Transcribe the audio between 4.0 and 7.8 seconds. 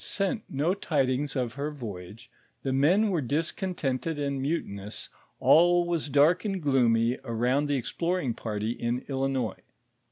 and mutinous, all was dark and gloomy around the